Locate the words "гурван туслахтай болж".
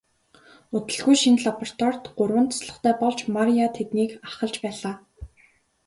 2.17-3.19